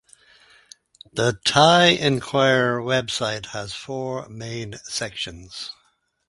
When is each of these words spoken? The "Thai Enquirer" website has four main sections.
The 1.13 1.39
"Thai 1.45 1.89
Enquirer" 1.89 2.81
website 2.81 3.45
has 3.53 3.75
four 3.75 4.27
main 4.29 4.79
sections. 4.85 5.69